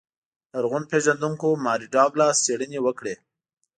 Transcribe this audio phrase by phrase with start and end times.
[0.53, 3.15] لرغون پېژندونکو ماري ډاګلاس څېړنې وکړې.